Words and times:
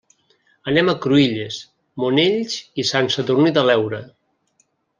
Anem 0.71 0.87
a 0.93 0.95
Cruïlles, 1.03 1.59
Monells 2.05 2.57
i 2.85 2.89
Sant 2.93 3.11
Sadurní 3.17 3.53
de 3.59 3.65
l'Heura. 3.69 4.01